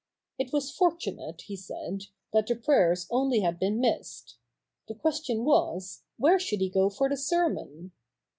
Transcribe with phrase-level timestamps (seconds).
[0.39, 4.35] It was fortunate, he said, that the prayers only had been missed:
[4.87, 7.91] the question was, where should he go for the sermon